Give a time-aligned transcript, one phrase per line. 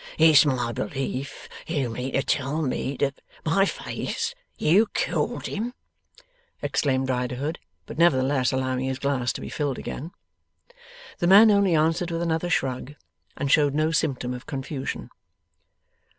[0.17, 3.13] 'It's my belief you mean to tell me to
[3.45, 5.75] my face you killed him!'
[6.63, 10.09] exclaimed Riderhood; but, nevertheless, allowing his glass to be filled again.
[11.19, 12.95] The man only answered with another shrug,
[13.37, 15.11] and showed no symptom of confusion.